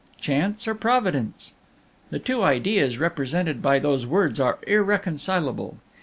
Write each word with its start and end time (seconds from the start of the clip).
Chance 0.19 0.67
or 0.67 0.73
Providence? 0.73 1.53
"The 2.09 2.17
two 2.17 2.41
ideas 2.41 2.97
represented 2.97 3.61
by 3.61 3.77
those 3.77 4.07
words 4.07 4.39
are 4.39 4.57
irreconcilable. 4.65 5.77